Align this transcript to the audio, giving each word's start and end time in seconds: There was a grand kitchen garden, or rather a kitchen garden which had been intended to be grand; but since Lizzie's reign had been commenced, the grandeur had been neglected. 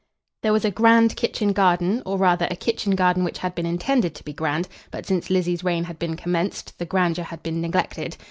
There 0.41 0.51
was 0.51 0.65
a 0.65 0.71
grand 0.71 1.15
kitchen 1.15 1.53
garden, 1.53 2.01
or 2.07 2.17
rather 2.17 2.47
a 2.49 2.55
kitchen 2.55 2.95
garden 2.95 3.23
which 3.23 3.37
had 3.37 3.53
been 3.53 3.67
intended 3.67 4.15
to 4.15 4.23
be 4.23 4.33
grand; 4.33 4.67
but 4.89 5.05
since 5.05 5.29
Lizzie's 5.29 5.63
reign 5.63 5.83
had 5.83 5.99
been 5.99 6.15
commenced, 6.17 6.75
the 6.79 6.85
grandeur 6.87 7.25
had 7.25 7.43
been 7.43 7.61
neglected. 7.61 8.17